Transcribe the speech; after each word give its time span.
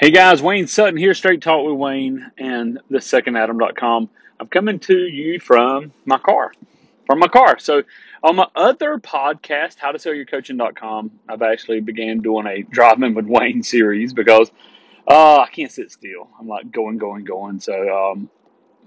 Hey 0.00 0.12
guys, 0.12 0.40
Wayne 0.40 0.68
Sutton 0.68 0.96
here, 0.96 1.12
Straight 1.12 1.42
Talk 1.42 1.66
with 1.66 1.74
Wayne 1.74 2.30
and 2.38 2.78
the 2.88 2.98
secondadam.com. 2.98 4.08
I'm 4.38 4.46
coming 4.46 4.78
to 4.78 4.96
you 4.96 5.40
from 5.40 5.92
my 6.04 6.18
car. 6.18 6.52
From 7.04 7.18
my 7.18 7.26
car. 7.26 7.58
So 7.58 7.82
on 8.22 8.36
my 8.36 8.46
other 8.54 9.00
podcast, 9.00 9.78
how 9.78 9.90
to 9.90 9.98
sell 9.98 10.14
your 10.14 10.24
coaching.com, 10.24 11.10
I've 11.28 11.42
actually 11.42 11.80
began 11.80 12.20
doing 12.20 12.46
a 12.46 12.62
driving 12.62 13.12
with 13.12 13.26
Wayne 13.26 13.64
series 13.64 14.14
because 14.14 14.52
uh, 15.08 15.40
I 15.40 15.48
can't 15.50 15.72
sit 15.72 15.90
still. 15.90 16.28
I'm 16.38 16.46
like 16.46 16.70
going, 16.70 16.98
going, 16.98 17.24
going. 17.24 17.58
So 17.58 17.72
um, 17.72 18.30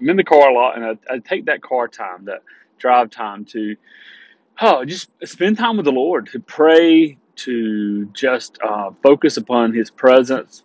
I'm 0.00 0.08
in 0.08 0.16
the 0.16 0.24
car 0.24 0.48
a 0.48 0.54
lot 0.54 0.78
and 0.78 0.86
I, 0.86 1.14
I 1.14 1.18
take 1.18 1.44
that 1.44 1.60
car 1.60 1.88
time, 1.88 2.24
that 2.24 2.42
drive 2.78 3.10
time 3.10 3.44
to 3.50 3.76
oh, 4.62 4.86
just 4.86 5.10
spend 5.24 5.58
time 5.58 5.76
with 5.76 5.84
the 5.84 5.92
Lord, 5.92 6.28
to 6.28 6.40
pray, 6.40 7.18
to 7.36 8.06
just 8.14 8.58
uh, 8.62 8.92
focus 9.02 9.36
upon 9.36 9.74
his 9.74 9.90
presence 9.90 10.62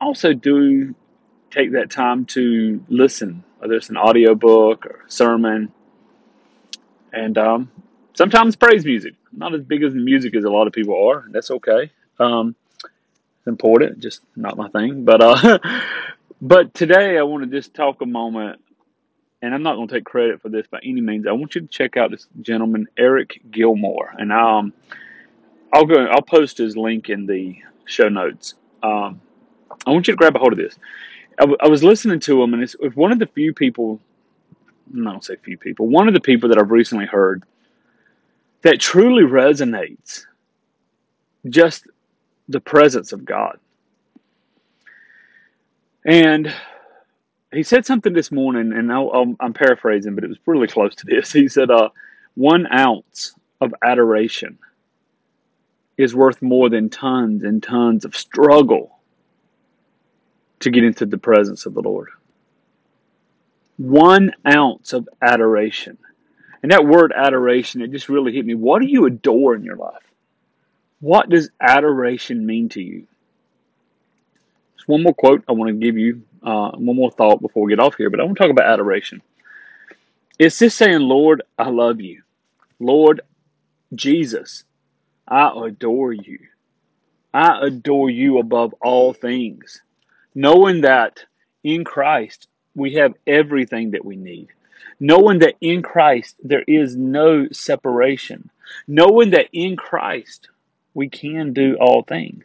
also 0.00 0.32
do 0.32 0.94
take 1.50 1.72
that 1.72 1.90
time 1.90 2.24
to 2.26 2.84
listen, 2.88 3.44
whether 3.58 3.74
it's 3.74 3.88
an 3.88 3.96
audiobook 3.96 4.86
or 4.86 5.04
sermon, 5.08 5.72
and 7.12 7.38
um, 7.38 7.70
sometimes 8.14 8.56
praise 8.56 8.84
music. 8.84 9.14
Not 9.32 9.54
as 9.54 9.62
big 9.62 9.82
as 9.82 9.94
music 9.94 10.34
as 10.34 10.44
a 10.44 10.50
lot 10.50 10.66
of 10.66 10.72
people 10.72 11.08
are. 11.08 11.26
That's 11.30 11.50
okay. 11.50 11.90
Um, 12.18 12.54
it's 13.38 13.46
important, 13.46 14.00
just 14.00 14.22
not 14.36 14.56
my 14.56 14.68
thing. 14.68 15.04
But 15.04 15.20
uh, 15.22 15.58
but 16.42 16.74
today 16.74 17.18
I 17.18 17.22
want 17.22 17.44
to 17.44 17.50
just 17.50 17.74
talk 17.74 18.00
a 18.00 18.06
moment, 18.06 18.60
and 19.42 19.54
I'm 19.54 19.62
not 19.62 19.76
going 19.76 19.88
to 19.88 19.94
take 19.94 20.04
credit 20.04 20.40
for 20.40 20.48
this 20.48 20.66
by 20.66 20.80
any 20.82 21.00
means. 21.00 21.26
I 21.26 21.32
want 21.32 21.54
you 21.54 21.60
to 21.60 21.66
check 21.66 21.96
out 21.96 22.10
this 22.10 22.26
gentleman, 22.40 22.86
Eric 22.96 23.40
Gilmour, 23.50 24.14
and 24.18 24.32
um, 24.32 24.72
I'll 25.72 25.86
go. 25.86 26.06
I'll 26.06 26.22
post 26.22 26.58
his 26.58 26.76
link 26.76 27.10
in 27.10 27.26
the 27.26 27.56
show 27.84 28.08
notes. 28.08 28.54
Um, 28.82 29.20
I 29.86 29.90
want 29.90 30.06
you 30.08 30.12
to 30.14 30.16
grab 30.18 30.36
a 30.36 30.38
hold 30.38 30.52
of 30.52 30.58
this. 30.58 30.78
I, 31.38 31.42
w- 31.42 31.58
I 31.60 31.68
was 31.68 31.82
listening 31.82 32.20
to 32.20 32.42
him, 32.42 32.54
and 32.54 32.62
it's, 32.62 32.76
one 32.94 33.12
of 33.12 33.18
the 33.18 33.26
few 33.26 33.52
people, 33.52 34.00
I 34.94 35.04
don't 35.04 35.24
say 35.24 35.36
few 35.36 35.58
people, 35.58 35.88
one 35.88 36.08
of 36.08 36.14
the 36.14 36.20
people 36.20 36.48
that 36.50 36.58
I've 36.58 36.70
recently 36.70 37.06
heard 37.06 37.44
that 38.62 38.80
truly 38.80 39.24
resonates 39.24 40.24
just 41.48 41.86
the 42.48 42.60
presence 42.60 43.12
of 43.12 43.24
God. 43.24 43.58
And 46.06 46.52
he 47.52 47.62
said 47.62 47.86
something 47.86 48.12
this 48.12 48.32
morning, 48.32 48.72
and 48.72 48.92
I'll, 48.92 49.36
I'm 49.40 49.52
paraphrasing, 49.52 50.14
but 50.14 50.24
it 50.24 50.28
was 50.28 50.38
really 50.46 50.66
close 50.68 50.94
to 50.96 51.06
this. 51.06 51.32
He 51.34 51.48
said, 51.48 51.70
uh, 51.70 51.90
one 52.34 52.66
ounce 52.72 53.34
of 53.60 53.74
adoration 53.82 54.58
is 55.96 56.14
worth 56.14 56.42
more 56.42 56.68
than 56.68 56.90
tons 56.90 57.44
and 57.44 57.62
tons 57.62 58.04
of 58.04 58.16
struggle 58.16 58.93
to 60.60 60.70
get 60.70 60.84
into 60.84 61.06
the 61.06 61.18
presence 61.18 61.66
of 61.66 61.74
the 61.74 61.82
Lord. 61.82 62.08
One 63.76 64.32
ounce 64.46 64.92
of 64.92 65.08
adoration. 65.20 65.98
And 66.62 66.72
that 66.72 66.86
word 66.86 67.12
adoration, 67.14 67.82
it 67.82 67.90
just 67.90 68.08
really 68.08 68.32
hit 68.32 68.46
me. 68.46 68.54
What 68.54 68.80
do 68.80 68.88
you 68.88 69.04
adore 69.06 69.54
in 69.54 69.64
your 69.64 69.76
life? 69.76 70.02
What 71.00 71.28
does 71.28 71.50
adoration 71.60 72.46
mean 72.46 72.70
to 72.70 72.82
you? 72.82 73.06
Just 74.76 74.88
one 74.88 75.02
more 75.02 75.14
quote 75.14 75.44
I 75.48 75.52
want 75.52 75.68
to 75.68 75.74
give 75.74 75.98
you, 75.98 76.22
uh, 76.42 76.70
one 76.72 76.96
more 76.96 77.10
thought 77.10 77.42
before 77.42 77.64
we 77.64 77.72
get 77.72 77.80
off 77.80 77.96
here, 77.96 78.08
but 78.10 78.20
I 78.20 78.24
want 78.24 78.36
to 78.38 78.42
talk 78.42 78.50
about 78.50 78.70
adoration. 78.70 79.20
It's 80.38 80.58
just 80.58 80.78
saying, 80.78 81.00
Lord, 81.00 81.42
I 81.58 81.68
love 81.68 82.00
you. 82.00 82.22
Lord 82.80 83.20
Jesus, 83.94 84.64
I 85.28 85.52
adore 85.66 86.12
you. 86.12 86.38
I 87.32 87.60
adore 87.66 88.10
you 88.10 88.38
above 88.38 88.74
all 88.82 89.12
things. 89.12 89.80
Knowing 90.34 90.82
that 90.82 91.24
in 91.62 91.84
Christ 91.84 92.48
we 92.74 92.94
have 92.94 93.14
everything 93.26 93.92
that 93.92 94.04
we 94.04 94.16
need. 94.16 94.48
Knowing 95.00 95.40
that 95.40 95.54
in 95.60 95.82
Christ 95.82 96.36
there 96.42 96.64
is 96.66 96.96
no 96.96 97.48
separation. 97.52 98.50
Knowing 98.86 99.30
that 99.30 99.48
in 99.52 99.76
Christ 99.76 100.48
we 100.94 101.08
can 101.08 101.52
do 101.52 101.76
all 101.80 102.02
things. 102.02 102.44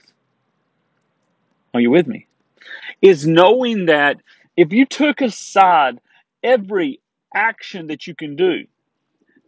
Are 1.73 1.81
you 1.81 1.91
with 1.91 2.07
me? 2.07 2.27
Is 3.01 3.27
knowing 3.27 3.85
that 3.85 4.17
if 4.57 4.73
you 4.73 4.85
took 4.85 5.21
aside 5.21 6.00
every 6.44 7.00
action 7.33 7.88
that 7.88 8.07
you 8.07 8.16
can 8.16 8.35
do, 8.35 8.66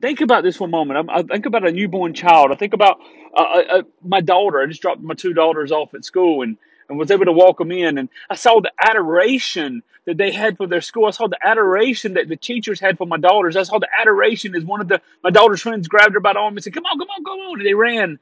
think 0.01 0.21
about 0.21 0.43
this 0.43 0.57
for 0.57 0.65
a 0.65 0.71
moment. 0.71 1.09
I, 1.09 1.23
think 1.23 1.45
about 1.45 1.67
a 1.67 1.71
newborn 1.71 2.13
child. 2.13 2.51
I 2.51 2.55
think 2.55 2.73
about 2.73 2.99
uh, 3.35 3.41
uh, 3.41 3.63
uh, 3.69 3.81
my 4.03 4.21
daughter. 4.21 4.61
I 4.61 4.67
just 4.67 4.81
dropped 4.81 5.01
my 5.01 5.13
two 5.13 5.33
daughters 5.33 5.71
off 5.71 5.93
at 5.93 6.05
school 6.05 6.43
and, 6.43 6.57
and 6.91 6.99
was 6.99 7.09
able 7.09 7.23
to 7.23 7.31
walk 7.31 7.57
them 7.57 7.71
in. 7.71 7.97
And 7.97 8.09
I 8.29 8.35
saw 8.35 8.59
the 8.59 8.71
adoration 8.85 9.81
that 10.05 10.17
they 10.17 10.29
had 10.29 10.57
for 10.57 10.67
their 10.67 10.81
school. 10.81 11.05
I 11.05 11.11
saw 11.11 11.27
the 11.27 11.39
adoration 11.41 12.15
that 12.15 12.27
the 12.27 12.35
teachers 12.35 12.81
had 12.81 12.97
for 12.97 13.07
my 13.07 13.17
daughters. 13.17 13.55
I 13.55 13.63
saw 13.63 13.79
the 13.79 13.87
adoration 13.97 14.53
as 14.55 14.65
one 14.65 14.81
of 14.81 14.89
the 14.89 15.01
my 15.23 15.29
daughter's 15.29 15.61
friends 15.61 15.87
grabbed 15.87 16.13
her 16.13 16.19
by 16.19 16.33
the 16.33 16.39
arm 16.39 16.55
and 16.55 16.63
said, 16.63 16.73
"Come 16.73 16.85
on, 16.85 16.99
come 16.99 17.07
on, 17.07 17.23
come 17.23 17.39
on!" 17.39 17.59
And 17.59 17.65
they 17.65 17.73
ran. 17.73 18.19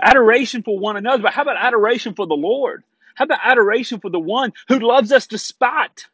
Adoration 0.00 0.62
for 0.62 0.78
one 0.78 0.98
another. 0.98 1.22
But 1.22 1.32
how 1.32 1.42
about 1.42 1.56
adoration 1.56 2.14
for 2.14 2.26
the 2.26 2.34
Lord? 2.34 2.84
How 3.14 3.24
about 3.24 3.40
adoration 3.42 3.98
for 3.98 4.10
the 4.10 4.20
one 4.20 4.52
who 4.68 4.78
loves 4.78 5.10
us 5.10 5.26
despite 5.26 6.06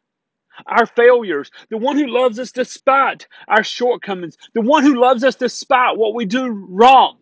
our 0.67 0.85
failures, 0.85 1.51
the 1.69 1.77
one 1.77 1.97
who 1.97 2.07
loves 2.07 2.39
us 2.39 2.51
despite 2.51 3.27
our 3.47 3.63
shortcomings, 3.63 4.37
the 4.53 4.61
one 4.61 4.83
who 4.83 4.99
loves 4.99 5.23
us 5.23 5.35
despite 5.35 5.97
what 5.97 6.13
we 6.13 6.25
do 6.25 6.47
wrong, 6.69 7.17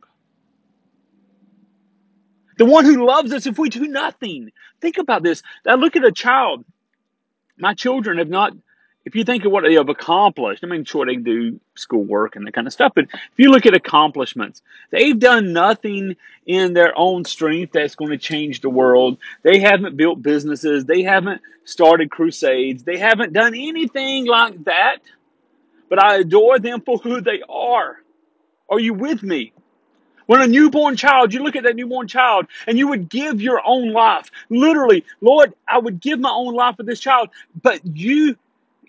the 2.57 2.65
one 2.65 2.85
who 2.85 3.05
loves 3.05 3.33
us 3.33 3.45
if 3.45 3.57
we 3.57 3.69
do 3.69 3.87
nothing. 3.87 4.51
Think 4.81 4.97
about 4.97 5.23
this. 5.23 5.43
I 5.65 5.75
look 5.75 5.95
at 5.95 6.03
a 6.03 6.11
child. 6.11 6.65
My 7.57 7.73
children 7.73 8.17
have 8.19 8.29
not 8.29 8.53
if 9.07 9.15
you 9.15 9.23
think 9.23 9.45
of 9.45 9.53
what 9.53 9.63
they 9.63 9.75
have 9.75 9.87
accomplished, 9.87 10.65
I 10.65 10.67
mean, 10.67 10.83
sure, 10.83 11.05
they 11.05 11.15
do 11.15 11.61
schoolwork 11.75 12.35
and 12.35 12.45
that 12.45 12.53
kind 12.53 12.67
of 12.67 12.73
stuff, 12.73 12.91
but 12.93 13.05
if 13.05 13.37
you 13.37 13.51
look 13.51 13.65
at 13.65 13.73
accomplishments, 13.73 14.61
they've 14.89 15.17
done 15.17 15.53
nothing 15.53 16.17
in 16.45 16.73
their 16.73 16.91
own 16.93 17.23
strength 17.23 17.71
that's 17.71 17.95
going 17.95 18.11
to 18.11 18.17
change 18.17 18.59
the 18.59 18.69
world. 18.69 19.17
They 19.43 19.61
haven't 19.61 19.95
built 19.95 20.21
businesses, 20.21 20.83
they 20.83 21.03
haven't 21.03 21.41
started 21.63 22.11
crusades, 22.11 22.83
they 22.83 22.97
haven't 22.97 23.31
done 23.31 23.55
anything 23.55 24.25
like 24.25 24.65
that, 24.65 24.97
but 25.89 26.03
I 26.03 26.17
adore 26.17 26.59
them 26.59 26.81
for 26.81 26.97
who 26.97 27.21
they 27.21 27.41
are. 27.47 27.95
Are 28.69 28.79
you 28.79 28.93
with 28.93 29.23
me? 29.23 29.53
When 30.27 30.41
a 30.41 30.47
newborn 30.47 30.97
child, 30.97 31.33
you 31.33 31.43
look 31.43 31.57
at 31.57 31.63
that 31.63 31.77
newborn 31.77 32.07
child 32.09 32.47
and 32.67 32.77
you 32.77 32.89
would 32.89 33.09
give 33.09 33.41
your 33.41 33.61
own 33.65 33.93
life. 33.93 34.31
Literally, 34.49 35.05
Lord, 35.21 35.53
I 35.67 35.79
would 35.79 36.01
give 36.01 36.19
my 36.19 36.31
own 36.31 36.55
life 36.55 36.77
for 36.77 36.83
this 36.83 37.01
child, 37.01 37.29
but 37.63 37.81
you 37.85 38.37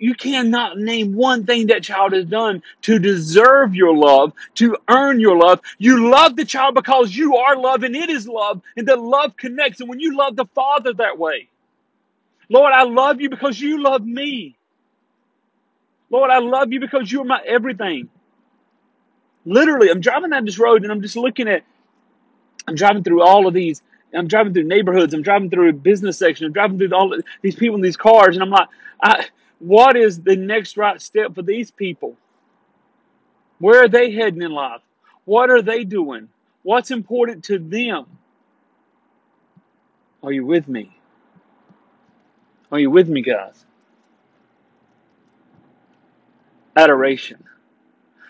you 0.00 0.14
cannot 0.14 0.78
name 0.78 1.14
one 1.14 1.46
thing 1.46 1.68
that 1.68 1.82
child 1.82 2.12
has 2.12 2.26
done 2.26 2.62
to 2.82 3.00
deserve 3.00 3.74
your 3.74 3.96
love, 3.96 4.32
to 4.56 4.76
earn 4.88 5.20
your 5.20 5.38
love. 5.38 5.60
You 5.78 6.10
love 6.10 6.36
the 6.36 6.44
child 6.44 6.76
because 6.76 7.16
you 7.16 7.36
are 7.36 7.56
love 7.56 7.82
and 7.82 7.96
it 7.96 8.10
is 8.10 8.28
love, 8.28 8.62
and 8.76 8.86
the 8.86 8.96
love 8.96 9.36
connects. 9.36 9.80
And 9.80 9.88
when 9.90 10.00
you 10.00 10.16
love 10.16 10.36
the 10.36 10.46
Father 10.54 10.92
that 10.94 11.18
way, 11.18 11.48
Lord, 12.50 12.72
I 12.72 12.84
love 12.84 13.20
you 13.20 13.30
because 13.30 13.60
you 13.60 13.82
love 13.82 14.06
me. 14.06 14.56
Lord, 16.10 16.30
I 16.30 16.38
love 16.38 16.72
you 16.72 16.80
because 16.80 17.10
you're 17.10 17.24
my 17.24 17.40
everything. 17.46 18.08
Literally, 19.44 19.90
I'm 19.90 20.00
driving 20.00 20.30
down 20.30 20.44
this 20.44 20.58
road 20.58 20.82
and 20.82 20.92
I'm 20.92 21.02
just 21.02 21.16
looking 21.16 21.48
at 21.48 21.64
I'm 22.68 22.74
driving 22.74 23.02
through 23.02 23.22
all 23.22 23.46
of 23.46 23.54
these. 23.54 23.82
I'm 24.14 24.28
driving 24.28 24.52
through 24.52 24.64
neighborhoods. 24.64 25.14
I'm 25.14 25.22
driving 25.22 25.50
through 25.50 25.70
a 25.70 25.72
business 25.72 26.18
section. 26.18 26.46
I'm 26.46 26.52
driving 26.52 26.78
through 26.78 26.94
all 26.94 27.14
these 27.42 27.56
people 27.56 27.76
in 27.76 27.82
these 27.82 27.96
cars, 27.96 28.36
and 28.36 28.42
I'm 28.42 28.50
like, 28.50 28.68
I, 29.02 29.26
what 29.58 29.96
is 29.96 30.20
the 30.20 30.36
next 30.36 30.76
right 30.76 31.00
step 31.00 31.34
for 31.34 31.42
these 31.42 31.70
people? 31.70 32.16
Where 33.58 33.84
are 33.84 33.88
they 33.88 34.12
heading 34.12 34.42
in 34.42 34.52
life? 34.52 34.82
What 35.24 35.50
are 35.50 35.62
they 35.62 35.84
doing? 35.84 36.28
What's 36.62 36.90
important 36.90 37.44
to 37.44 37.58
them? 37.58 38.06
Are 40.22 40.32
you 40.32 40.44
with 40.44 40.68
me? 40.68 40.96
Are 42.70 42.78
you 42.78 42.90
with 42.90 43.08
me, 43.08 43.22
guys? 43.22 43.64
Adoration. 46.76 47.42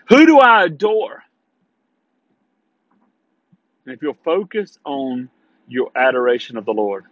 Who 0.09 0.27
do 0.27 0.39
I 0.39 0.65
adore? 0.65 1.23
And 3.85 3.95
if 3.95 4.03
you'll 4.03 4.17
focus 4.25 4.79
on 4.85 5.29
your 5.67 5.91
adoration 5.95 6.57
of 6.57 6.65
the 6.65 6.73
Lord, 6.73 7.05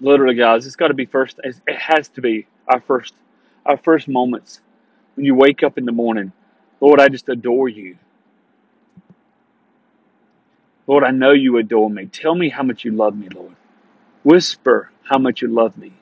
literally, 0.00 0.34
guys, 0.34 0.66
it's 0.66 0.76
got 0.76 0.88
to 0.88 0.94
be 0.94 1.06
first. 1.06 1.40
It 1.44 1.56
has 1.76 2.08
to 2.10 2.20
be 2.20 2.46
our 2.68 2.80
first, 2.80 3.14
our 3.66 3.76
first 3.76 4.08
moments 4.08 4.60
when 5.14 5.26
you 5.26 5.34
wake 5.34 5.62
up 5.62 5.78
in 5.78 5.84
the 5.84 5.92
morning. 5.92 6.32
Lord, 6.80 7.00
I 7.00 7.08
just 7.08 7.28
adore 7.28 7.68
you. 7.68 7.96
Lord, 10.86 11.04
I 11.04 11.10
know 11.10 11.32
you 11.32 11.58
adore 11.58 11.90
me. 11.90 12.06
Tell 12.06 12.34
me 12.34 12.48
how 12.48 12.62
much 12.62 12.84
you 12.84 12.92
love 12.92 13.16
me, 13.16 13.28
Lord. 13.28 13.54
Whisper 14.24 14.90
how 15.04 15.18
much 15.18 15.42
you 15.42 15.48
love 15.48 15.76
me. 15.78 15.92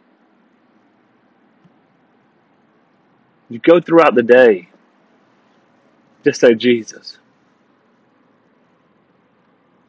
You 3.48 3.58
go 3.58 3.80
throughout 3.80 4.14
the 4.14 4.22
day, 4.22 4.68
just 6.26 6.40
say 6.40 6.55
Jesus. 6.56 7.19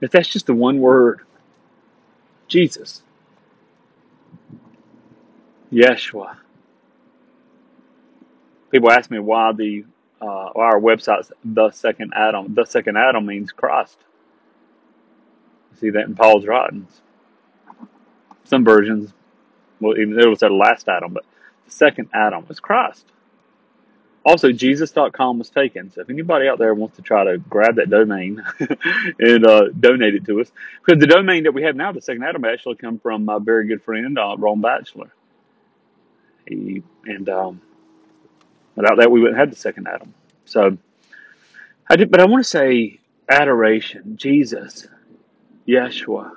If 0.01 0.11
that's 0.11 0.27
just 0.27 0.45
the 0.45 0.53
one 0.53 0.79
word, 0.79 1.21
Jesus. 2.47 3.01
Yeshua. 5.73 6.37
People 8.69 8.91
ask 8.91 9.09
me 9.09 9.17
why 9.17 9.51
the 9.53 9.83
uh, 10.21 10.51
our 10.55 10.79
website's 10.79 11.31
the 11.43 11.71
second 11.71 12.13
Adam. 12.15 12.53
The 12.53 12.65
second 12.65 12.97
Adam 12.97 13.25
means 13.25 13.51
Christ. 13.51 13.97
You 15.71 15.77
see 15.79 15.89
that 15.89 16.05
in 16.05 16.13
Paul's 16.13 16.45
writings. 16.45 17.01
Some 18.43 18.63
versions, 18.63 19.11
well, 19.79 19.97
even 19.97 20.19
it 20.19 20.27
was 20.27 20.39
the 20.39 20.49
last 20.49 20.87
Adam, 20.87 21.13
but 21.13 21.25
the 21.65 21.71
second 21.71 22.09
Adam 22.13 22.45
was 22.47 22.59
Christ. 22.59 23.07
Also, 24.27 24.51
Jesus.com 24.51 25.39
was 25.39 25.49
taken. 25.49 25.89
So 25.89 26.01
if 26.01 26.09
anybody 26.09 26.49
out 26.49 26.59
there 26.59 26.73
wants 26.73 26.97
to 26.97 27.01
try 27.01 27.23
to 27.23 27.37
grab 27.37 27.75
that 27.77 27.89
domain 27.89 28.43
and 29.19 29.45
uh, 29.45 29.69
donate 29.69 30.15
it 30.15 30.25
to 30.25 30.41
us, 30.41 30.51
because 30.85 30.99
the 30.99 31.07
domain 31.07 31.43
that 31.43 31.53
we 31.53 31.63
have 31.63 31.77
now, 31.77 31.93
the 31.93 32.01
second 32.01 32.23
Adam, 32.23 32.43
actually 32.43 32.75
come 32.75 32.99
from 32.99 33.23
my 33.23 33.39
very 33.39 33.67
good 33.67 33.81
friend, 33.81 34.19
uh, 34.19 34.35
Ron 34.37 34.59
Batchelor. 34.59 35.13
He, 36.45 36.83
and 37.05 37.29
um, 37.29 37.61
without 38.75 38.97
that, 38.97 39.09
we 39.09 39.21
wouldn't 39.21 39.39
have 39.39 39.49
the 39.49 39.55
second 39.55 39.87
Adam. 39.87 40.13
So 40.43 40.77
I 41.89 41.95
did, 41.95 42.11
but 42.11 42.19
I 42.19 42.25
want 42.25 42.43
to 42.43 42.49
say 42.49 42.99
adoration, 43.29 44.17
Jesus, 44.17 44.87
Yeshua, 45.65 46.33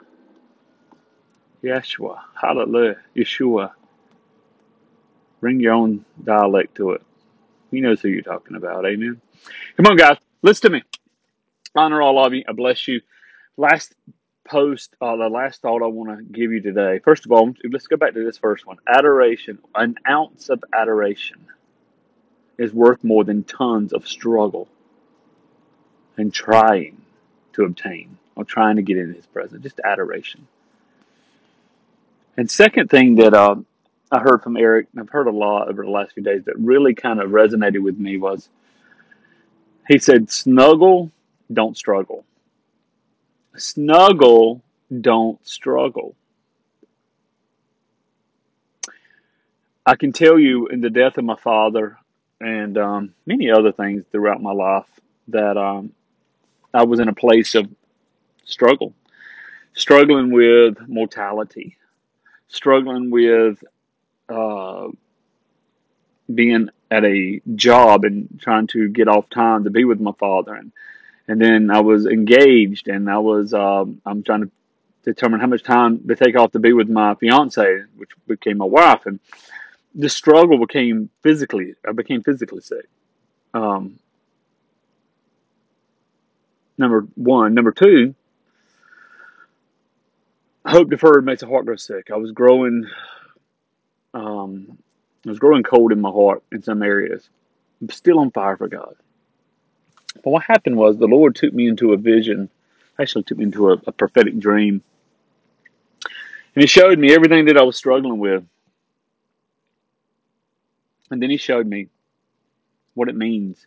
Yeshua, 1.64 2.20
Hallelujah, 2.40 2.98
Yeshua. 3.16 3.72
Bring 5.40 5.58
your 5.58 5.72
own 5.72 6.04
dialect 6.22 6.76
to 6.76 6.92
it. 6.92 7.02
He 7.70 7.80
knows 7.80 8.00
who 8.00 8.08
you're 8.08 8.22
talking 8.22 8.56
about. 8.56 8.86
Amen. 8.86 9.20
Come 9.76 9.86
on, 9.86 9.96
guys. 9.96 10.16
Listen 10.42 10.70
to 10.70 10.78
me. 10.78 10.82
Honor 11.74 12.02
all 12.02 12.24
of 12.24 12.34
you. 12.34 12.44
I 12.48 12.52
bless 12.52 12.88
you. 12.88 13.00
Last 13.56 13.94
post, 14.44 14.96
uh, 15.00 15.16
the 15.16 15.28
last 15.28 15.62
thought 15.62 15.82
I 15.82 15.86
want 15.86 16.18
to 16.18 16.24
give 16.24 16.52
you 16.52 16.60
today. 16.60 16.98
First 16.98 17.24
of 17.24 17.32
all, 17.32 17.54
let's 17.70 17.86
go 17.86 17.96
back 17.96 18.14
to 18.14 18.24
this 18.24 18.38
first 18.38 18.66
one. 18.66 18.78
Adoration, 18.86 19.58
an 19.74 19.96
ounce 20.08 20.48
of 20.48 20.64
adoration 20.72 21.46
is 22.58 22.72
worth 22.72 23.04
more 23.04 23.24
than 23.24 23.44
tons 23.44 23.92
of 23.92 24.08
struggle 24.08 24.68
and 26.16 26.32
trying 26.32 27.00
to 27.52 27.64
obtain 27.64 28.18
or 28.34 28.44
trying 28.44 28.76
to 28.76 28.82
get 28.82 28.98
in 28.98 29.14
His 29.14 29.26
presence. 29.26 29.62
Just 29.62 29.80
adoration. 29.84 30.46
And 32.36 32.50
second 32.50 32.90
thing 32.90 33.16
that 33.16 33.34
uh, 33.34 33.56
I 34.12 34.18
heard 34.18 34.42
from 34.42 34.56
Eric, 34.56 34.88
and 34.92 35.00
I've 35.00 35.10
heard 35.10 35.28
a 35.28 35.32
lot 35.32 35.68
over 35.68 35.84
the 35.84 35.90
last 35.90 36.12
few 36.12 36.22
days 36.22 36.44
that 36.46 36.58
really 36.58 36.94
kind 36.94 37.20
of 37.20 37.30
resonated 37.30 37.82
with 37.82 37.96
me 37.98 38.16
was 38.16 38.48
he 39.88 39.98
said, 39.98 40.30
snuggle, 40.30 41.10
don't 41.52 41.76
struggle. 41.76 42.24
Snuggle, 43.56 44.62
don't 45.00 45.44
struggle. 45.46 46.14
I 49.84 49.96
can 49.96 50.12
tell 50.12 50.38
you 50.38 50.68
in 50.68 50.80
the 50.80 50.90
death 50.90 51.18
of 51.18 51.24
my 51.24 51.36
father 51.36 51.98
and 52.40 52.78
um, 52.78 53.14
many 53.26 53.50
other 53.50 53.72
things 53.72 54.04
throughout 54.12 54.42
my 54.42 54.52
life 54.52 54.86
that 55.28 55.56
um, 55.56 55.92
I 56.72 56.84
was 56.84 57.00
in 57.00 57.08
a 57.08 57.14
place 57.14 57.54
of 57.54 57.68
struggle, 58.44 58.94
struggling 59.74 60.30
with 60.30 60.76
mortality, 60.88 61.76
struggling 62.48 63.10
with 63.10 63.62
uh, 64.70 64.88
being 66.32 66.68
at 66.90 67.04
a 67.04 67.40
job 67.54 68.04
and 68.04 68.40
trying 68.40 68.66
to 68.68 68.88
get 68.88 69.08
off 69.08 69.28
time 69.30 69.64
to 69.64 69.70
be 69.70 69.84
with 69.84 70.00
my 70.00 70.12
father, 70.18 70.54
and 70.54 70.72
and 71.28 71.40
then 71.40 71.70
I 71.70 71.80
was 71.80 72.06
engaged 72.06 72.88
and 72.88 73.08
I 73.08 73.18
was 73.18 73.54
um, 73.54 74.00
I'm 74.04 74.22
trying 74.22 74.42
to 74.42 74.50
determine 75.02 75.40
how 75.40 75.46
much 75.46 75.62
time 75.62 76.06
to 76.08 76.16
take 76.16 76.36
off 76.36 76.52
to 76.52 76.58
be 76.58 76.72
with 76.72 76.88
my 76.88 77.14
fiance, 77.14 77.82
which 77.96 78.10
became 78.26 78.58
my 78.58 78.64
wife, 78.64 79.06
and 79.06 79.20
the 79.94 80.08
struggle 80.08 80.58
became 80.58 81.10
physically. 81.22 81.74
I 81.86 81.92
became 81.92 82.22
physically 82.22 82.60
sick. 82.60 82.86
Um, 83.54 83.98
number 86.78 87.06
one, 87.14 87.54
number 87.54 87.72
two, 87.72 88.14
hope 90.64 90.90
deferred 90.90 91.24
makes 91.24 91.42
a 91.42 91.46
heart 91.46 91.66
grow 91.66 91.76
sick. 91.76 92.10
I 92.12 92.16
was 92.16 92.32
growing, 92.32 92.86
um, 94.14 94.78
I 95.26 95.30
was 95.30 95.38
growing 95.38 95.62
cold 95.62 95.92
in 95.92 96.00
my 96.00 96.10
heart 96.10 96.42
in 96.52 96.62
some 96.62 96.82
areas. 96.82 97.28
I'm 97.80 97.90
still 97.90 98.18
on 98.18 98.30
fire 98.30 98.56
for 98.56 98.68
God. 98.68 98.96
But 100.24 100.30
what 100.30 100.42
happened 100.44 100.76
was 100.76 100.98
the 100.98 101.06
Lord 101.06 101.34
took 101.34 101.52
me 101.52 101.68
into 101.68 101.92
a 101.92 101.96
vision, 101.96 102.50
actually 102.98 103.24
took 103.24 103.38
me 103.38 103.44
into 103.44 103.70
a, 103.70 103.74
a 103.86 103.92
prophetic 103.92 104.38
dream, 104.38 104.82
and 106.54 106.62
He 106.62 106.66
showed 106.66 106.98
me 106.98 107.14
everything 107.14 107.46
that 107.46 107.56
I 107.56 107.62
was 107.62 107.76
struggling 107.76 108.18
with, 108.18 108.44
and 111.10 111.22
then 111.22 111.30
He 111.30 111.36
showed 111.36 111.66
me 111.66 111.88
what 112.94 113.08
it 113.08 113.16
means 113.16 113.66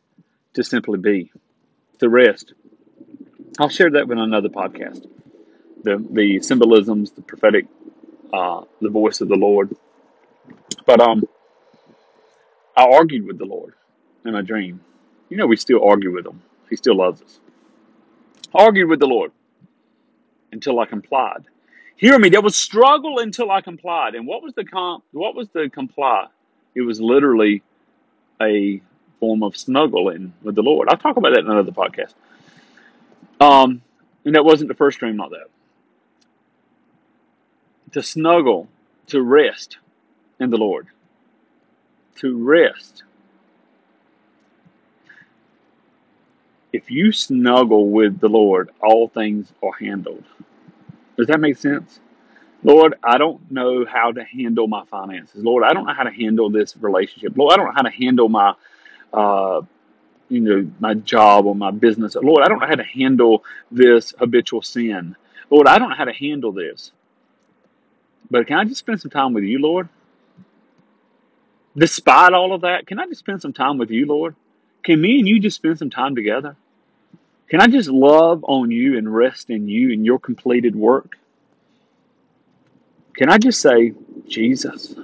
to 0.54 0.64
simply 0.64 1.00
be, 1.00 1.32
to 2.00 2.10
rest. 2.10 2.54
I'll 3.60 3.70
share 3.70 3.92
that 3.92 4.08
with 4.08 4.18
another 4.18 4.50
podcast. 4.50 5.08
The 5.84 6.06
the 6.12 6.40
symbolisms, 6.42 7.12
the 7.12 7.22
prophetic, 7.22 7.66
uh, 8.34 8.64
the 8.82 8.90
voice 8.90 9.22
of 9.22 9.28
the 9.28 9.36
Lord. 9.36 9.76
But 10.86 11.00
um, 11.00 11.24
I 12.76 12.86
argued 12.86 13.26
with 13.26 13.38
the 13.38 13.46
Lord 13.46 13.74
in 14.26 14.34
my 14.34 14.42
dream. 14.42 14.82
You 15.30 15.38
know, 15.38 15.48
we 15.48 15.56
still 15.56 15.84
argue 15.84 16.14
with 16.14 16.26
Him. 16.26 16.42
He 16.70 16.76
still 16.76 16.96
loves 16.96 17.22
us. 17.22 17.40
I 18.54 18.64
argued 18.64 18.90
with 18.90 19.00
the 19.00 19.08
Lord 19.08 19.32
until 20.52 20.80
I 20.80 20.86
complied. 20.86 21.46
Hear 21.96 22.18
me. 22.20 22.30
There 22.30 22.42
was 22.42 22.56
struggle 22.56 23.20
until 23.20 23.52
I 23.52 23.62
complied. 23.62 24.16
And 24.16 24.28
what 24.28 24.44
was 24.44 24.54
the 24.54 24.66
com- 24.66 25.04
What 25.12 25.36
was 25.36 25.48
the 25.50 25.70
comply? 25.70 26.28
It 26.76 26.82
was 26.82 27.00
literally 27.00 27.64
a 28.42 28.82
form 29.20 29.44
of 29.44 29.56
snuggling 29.56 30.34
with 30.42 30.56
the 30.56 30.64
Lord. 30.64 30.90
I'll 30.90 30.98
talk 30.98 31.18
about 31.18 31.34
that 31.34 31.40
in 31.40 31.50
another 31.50 31.72
podcast. 31.72 32.14
Um, 33.40 33.82
and 34.26 34.36
that 34.36 34.44
wasn't 34.44 34.68
the 34.68 34.76
first 34.76 35.00
dream 35.00 35.18
like 35.18 35.32
that. 35.32 35.48
To 37.94 38.02
snuggle, 38.02 38.68
to 39.08 39.22
rest 39.22 39.78
in 40.40 40.50
the 40.50 40.58
Lord, 40.58 40.88
to 42.18 42.44
rest. 42.44 43.04
If 46.72 46.90
you 46.90 47.12
snuggle 47.12 47.90
with 47.90 48.20
the 48.20 48.30
Lord, 48.30 48.72
all 48.82 49.08
things 49.08 49.52
are 49.64 49.74
handled. 49.74 50.24
Does 51.18 51.28
that 51.28 51.40
make 51.40 51.58
sense? 51.58 52.00
Lord, 52.64 52.96
I 53.04 53.18
don't 53.18 53.52
know 53.52 53.86
how 53.86 54.12
to 54.12 54.24
handle 54.24 54.68
my 54.68 54.86
finances. 54.86 55.44
Lord, 55.44 55.64
I 55.64 55.74
don't 55.74 55.86
know 55.86 55.94
how 55.94 56.04
to 56.04 56.12
handle 56.12 56.50
this 56.50 56.76
relationship. 56.78 57.38
Lord, 57.38 57.54
I 57.54 57.58
don't 57.58 57.68
know 57.68 57.74
how 57.76 57.82
to 57.84 57.90
handle 57.92 58.30
my, 58.30 58.54
uh, 59.12 59.62
you 60.30 60.40
know, 60.40 60.72
my 60.80 60.94
job 60.94 61.46
or 61.46 61.56
my 61.56 61.72
business. 61.72 62.16
Lord, 62.16 62.44
I 62.44 62.48
don't 62.48 62.60
know 62.60 62.68
how 62.68 62.76
to 62.76 62.84
handle 62.84 63.44
this 63.70 64.14
habitual 64.18 64.62
sin. 64.62 65.16
Lord, 65.50 65.68
I 65.68 65.78
don't 65.78 65.90
know 65.90 65.96
how 65.96 66.06
to 66.06 66.14
handle 66.14 66.54
this. 66.54 66.92
But 68.32 68.48
can 68.48 68.58
I 68.58 68.64
just 68.64 68.80
spend 68.80 69.02
some 69.02 69.12
time 69.12 69.34
with 69.34 69.44
you, 69.44 69.60
Lord? 69.60 69.90
Despite 71.76 72.34
all 72.34 72.54
of 72.54 72.62
that, 72.62 72.86
can 72.86 73.00
I 73.00 73.08
just 73.08 73.20
spend 73.20 73.42
some 73.42 73.54
time 73.54 73.78
with 73.78 73.90
you, 73.90 74.06
Lord? 74.06 74.36
Can 74.84 75.02
me 75.02 75.20
and 75.20 75.28
you 75.28 75.40
just 75.40 75.58
spend 75.58 75.80
some 75.80 75.90
time 75.90 76.16
together? 76.16 76.56
Can 77.50 77.62
I 77.62 77.68
just 77.68 77.90
love 77.90 78.44
on 78.48 78.72
you 78.72 78.98
and 78.98 79.14
rest 79.14 79.50
in 79.50 79.68
you 79.68 79.92
and 79.92 80.06
your 80.06 80.20
completed 80.20 80.76
work? 80.76 81.18
Can 83.16 83.30
I 83.30 83.38
just 83.38 83.62
say, 83.62 83.94
Jesus? 84.28 84.96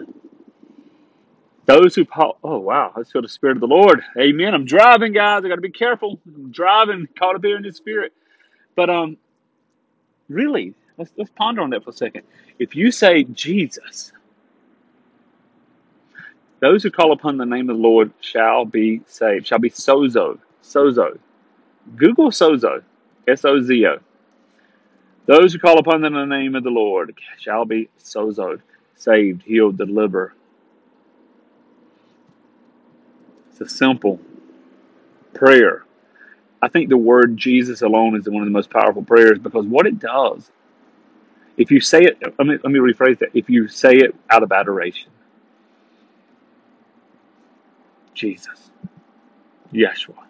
Those 1.66 1.94
who, 1.94 2.08
oh 2.44 2.58
wow, 2.58 2.92
I 2.96 3.04
feel 3.04 3.22
the 3.22 3.30
Spirit 3.30 3.58
of 3.58 3.62
the 3.62 3.68
Lord. 3.68 4.04
Amen. 4.18 4.56
I'm 4.56 4.66
driving, 4.66 5.14
guys. 5.14 5.46
I 5.46 5.50
got 5.50 5.56
to 5.56 5.62
be 5.62 5.70
careful. 5.70 6.20
I'm 6.26 6.52
driving, 6.52 7.08
caught 7.18 7.36
up 7.36 7.44
here 7.46 7.58
in 7.58 7.64
the 7.64 7.72
Spirit. 7.72 8.14
But 8.76 8.90
um, 8.90 9.18
really, 10.28 10.74
let's 10.98 11.12
let's 11.16 11.30
ponder 11.36 11.62
on 11.62 11.70
that 11.70 11.84
for 11.84 11.92
a 11.92 11.94
second. 11.94 12.24
If 12.58 12.76
you 12.76 12.92
say 12.92 13.24
Jesus, 13.26 14.12
those 16.60 16.84
who 16.84 16.92
call 16.92 17.12
upon 17.12 17.38
the 17.38 17.46
name 17.46 17.70
of 17.70 17.78
the 17.78 17.82
Lord 17.82 18.12
shall 18.22 18.66
be 18.66 19.02
saved. 19.08 19.48
Shall 19.48 19.60
be 19.60 19.70
sozo, 19.70 20.40
sozo. 20.64 21.18
Google 21.96 22.32
sozo, 22.32 22.84
S 23.28 23.46
O 23.46 23.62
Z 23.62 23.86
O. 23.88 23.98
Those 25.26 25.54
who 25.54 25.60
call 25.60 25.80
upon 25.80 26.02
the 26.02 26.10
name 26.10 26.56
of 26.56 26.64
the 26.64 26.70
Lord 26.70 27.16
shall 27.38 27.64
be 27.64 27.90
sozo, 28.04 28.60
saved, 28.96 29.44
healed, 29.44 29.78
delivered. 29.78 30.34
It's 33.52 33.62
a 33.62 33.70
simple 33.70 34.20
prayer. 35.34 35.86
I 36.62 36.68
think 36.68 36.90
the 36.90 36.98
word 36.98 37.38
Jesus 37.38 37.82
alone 37.82 38.18
is 38.18 38.28
one 38.28 38.42
of 38.42 38.48
the 38.48 38.52
most 38.52 38.70
powerful 38.70 39.04
prayers 39.04 39.40
because 39.40 39.66
what 39.66 39.86
it 39.86 40.00
does, 40.00 40.50
if 41.58 41.72
you 41.72 41.80
say 41.80 42.02
it, 42.04 42.18
let 42.22 42.48
me, 42.48 42.58
let 42.64 42.72
me 42.72 42.80
rephrase 42.80 43.20
that. 43.20 43.30
If 43.34 43.50
you 43.50 43.68
say 43.68 43.96
it 43.98 44.16
out 44.30 44.44
of 44.44 44.52
adoration, 44.52 45.10
Jesus, 48.20 48.70
Yeshua, 49.74 50.26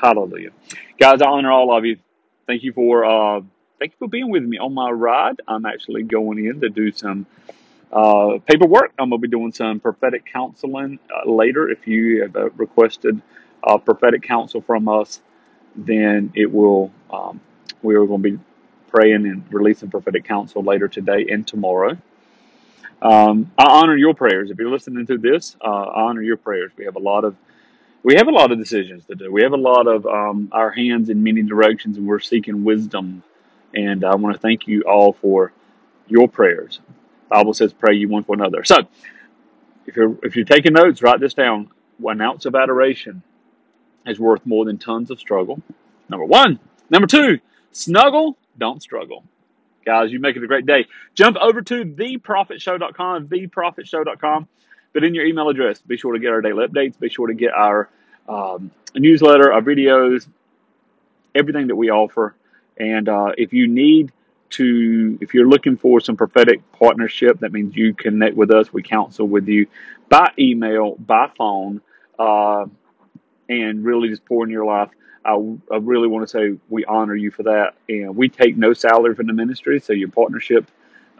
Hallelujah, 0.00 0.50
guys, 0.98 1.22
I 1.22 1.26
honor 1.28 1.52
all 1.52 1.76
of 1.76 1.84
you. 1.84 1.98
Thank 2.48 2.64
you 2.64 2.72
for 2.72 3.04
uh, 3.04 3.40
thank 3.78 3.92
you 3.92 3.96
for 4.00 4.08
being 4.08 4.30
with 4.30 4.42
me 4.42 4.58
on 4.58 4.74
my 4.74 4.90
ride. 4.90 5.40
I'm 5.46 5.64
actually 5.64 6.02
going 6.02 6.44
in 6.44 6.60
to 6.62 6.70
do 6.70 6.90
some 6.90 7.26
uh, 7.92 8.38
paperwork. 8.46 8.92
I'm 8.98 9.10
going 9.10 9.22
to 9.22 9.28
be 9.28 9.30
doing 9.30 9.52
some 9.52 9.80
prophetic 9.80 10.24
counseling 10.26 10.98
uh, 11.14 11.30
later. 11.30 11.70
If 11.70 11.86
you 11.86 12.22
have 12.22 12.36
uh, 12.36 12.50
requested 12.50 13.22
uh, 13.62 13.78
prophetic 13.78 14.22
counsel 14.22 14.60
from 14.62 14.88
us, 14.88 15.20
then 15.76 16.32
it 16.34 16.52
will. 16.52 16.90
Um, 17.12 17.40
we 17.82 17.94
are 17.94 18.06
going 18.06 18.22
to 18.22 18.30
be 18.32 18.38
praying 18.88 19.26
and 19.26 19.44
releasing 19.52 19.90
prophetic 19.90 20.24
counsel 20.24 20.62
later 20.64 20.88
today 20.88 21.26
and 21.30 21.46
tomorrow. 21.46 21.96
Um, 23.02 23.50
I 23.58 23.64
honor 23.68 23.96
your 23.96 24.14
prayers. 24.14 24.50
If 24.50 24.58
you're 24.58 24.70
listening 24.70 25.06
to 25.06 25.18
this, 25.18 25.56
uh, 25.60 25.66
I 25.66 26.02
honor 26.02 26.22
your 26.22 26.36
prayers. 26.36 26.70
We 26.76 26.84
have 26.84 26.94
a 26.94 27.00
lot 27.00 27.24
of 27.24 27.34
we 28.04 28.14
have 28.14 28.28
a 28.28 28.32
lot 28.32 28.52
of 28.52 28.58
decisions 28.58 29.04
to 29.06 29.14
do. 29.14 29.30
We 29.30 29.42
have 29.42 29.52
a 29.52 29.56
lot 29.56 29.86
of 29.86 30.06
um, 30.06 30.48
our 30.52 30.70
hands 30.70 31.08
in 31.08 31.22
many 31.22 31.42
directions, 31.42 31.96
and 31.96 32.06
we're 32.06 32.20
seeking 32.20 32.64
wisdom. 32.64 33.22
And 33.74 34.04
I 34.04 34.14
want 34.14 34.34
to 34.34 34.40
thank 34.40 34.66
you 34.66 34.82
all 34.82 35.12
for 35.12 35.52
your 36.06 36.28
prayers. 36.28 36.80
Bible 37.28 37.54
says, 37.54 37.72
"Pray 37.72 37.96
you 37.96 38.08
one 38.08 38.22
for 38.22 38.34
another." 38.34 38.62
So, 38.64 38.76
if 39.86 39.96
you're 39.96 40.16
if 40.22 40.36
you're 40.36 40.44
taking 40.44 40.72
notes, 40.72 41.02
write 41.02 41.18
this 41.18 41.34
down. 41.34 41.70
One 41.98 42.20
ounce 42.20 42.44
of 42.46 42.54
adoration 42.54 43.22
is 44.06 44.20
worth 44.20 44.46
more 44.46 44.64
than 44.64 44.78
tons 44.78 45.10
of 45.10 45.18
struggle. 45.18 45.60
Number 46.08 46.24
one. 46.24 46.60
Number 46.90 47.06
two. 47.08 47.40
Snuggle, 47.72 48.36
don't 48.58 48.82
struggle. 48.82 49.24
Guys, 49.84 50.12
you 50.12 50.20
make 50.20 50.36
it 50.36 50.44
a 50.44 50.46
great 50.46 50.66
day. 50.66 50.86
Jump 51.14 51.36
over 51.40 51.62
to 51.62 51.84
theprophetsshow.com, 51.84 53.28
theprophetsshow.com. 53.28 54.48
Put 54.92 55.04
in 55.04 55.14
your 55.14 55.24
email 55.24 55.48
address. 55.48 55.80
Be 55.80 55.96
sure 55.96 56.12
to 56.12 56.18
get 56.18 56.30
our 56.30 56.40
daily 56.40 56.66
updates. 56.66 56.98
Be 56.98 57.08
sure 57.08 57.26
to 57.26 57.34
get 57.34 57.52
our 57.52 57.88
um, 58.28 58.70
newsletter, 58.94 59.52
our 59.52 59.62
videos, 59.62 60.26
everything 61.34 61.68
that 61.68 61.76
we 61.76 61.90
offer. 61.90 62.34
And 62.76 63.08
uh, 63.08 63.32
if 63.36 63.52
you 63.52 63.68
need 63.68 64.12
to, 64.50 65.18
if 65.20 65.34
you're 65.34 65.48
looking 65.48 65.76
for 65.76 66.00
some 66.00 66.16
prophetic 66.16 66.60
partnership, 66.72 67.40
that 67.40 67.52
means 67.52 67.74
you 67.74 67.94
connect 67.94 68.36
with 68.36 68.50
us. 68.50 68.72
We 68.72 68.82
counsel 68.82 69.26
with 69.26 69.48
you 69.48 69.66
by 70.08 70.30
email, 70.38 70.96
by 70.96 71.30
phone. 71.36 71.80
Uh, 72.18 72.66
and 73.48 73.84
really 73.84 74.08
just 74.08 74.24
pour 74.24 74.44
in 74.44 74.50
your 74.50 74.64
life. 74.64 74.90
I, 75.24 75.34
I 75.70 75.76
really 75.76 76.08
want 76.08 76.26
to 76.26 76.28
say 76.28 76.58
we 76.68 76.84
honor 76.84 77.14
you 77.14 77.30
for 77.30 77.44
that. 77.44 77.74
And 77.88 78.16
we 78.16 78.28
take 78.28 78.56
no 78.56 78.72
salary 78.72 79.14
from 79.14 79.26
the 79.26 79.32
ministry, 79.32 79.80
so 79.80 79.92
your 79.92 80.08
partnership 80.08 80.68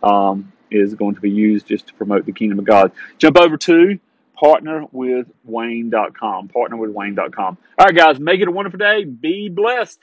um, 0.03 0.53
is 0.71 0.95
going 0.95 1.15
to 1.15 1.21
be 1.21 1.31
used 1.31 1.67
just 1.67 1.87
to 1.89 1.95
promote 1.95 2.27
the 2.27 2.33
kingdom 2.33 2.59
of 2.59 2.65
God. 2.65 2.93
Jump 3.19 3.39
over 3.39 3.57
to 3.57 3.99
partnerwithwayne.com. 4.43 6.49
Partnerwithwayne.com. 6.49 7.59
All 7.79 7.87
right, 7.87 7.95
guys, 7.95 8.19
make 8.19 8.41
it 8.41 8.49
a 8.49 8.53
wonderful 8.53 8.79
day. 8.79 9.05
Be 9.05 9.49
blessed. 9.49 10.01